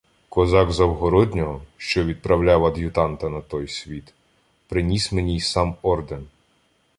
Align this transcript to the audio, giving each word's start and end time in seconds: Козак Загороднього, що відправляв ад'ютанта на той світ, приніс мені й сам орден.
Козак 0.29 0.71
Загороднього, 0.71 1.61
що 1.77 2.03
відправляв 2.03 2.65
ад'ютанта 2.65 3.29
на 3.29 3.41
той 3.41 3.67
світ, 3.67 4.13
приніс 4.69 5.11
мені 5.11 5.35
й 5.35 5.39
сам 5.39 5.75
орден. 5.81 6.27